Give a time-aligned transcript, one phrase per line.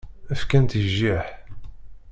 [0.39, 1.25] Fkan-tt i jjiḥ.